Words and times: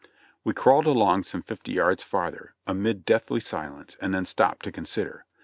We 0.43 0.55
crawled 0.55 0.87
along 0.87 1.25
some 1.25 1.43
fifty 1.43 1.73
yards 1.73 2.01
farther, 2.01 2.55
amid 2.65 3.05
deathly 3.05 3.39
silence, 3.39 3.97
and 4.01 4.11
then 4.11 4.25
stopped 4.25 4.63
to 4.63 4.71
consider. 4.71 5.25